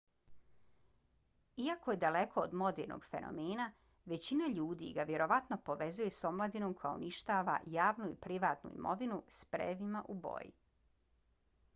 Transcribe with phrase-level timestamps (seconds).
[1.65, 3.67] iako je daleko od modernog fenomena
[4.13, 10.19] većina ljudi ga vjerovatno povezuju s omladinom koja uništava javnu i privatnu imovinu sprejevima u
[10.27, 10.51] boji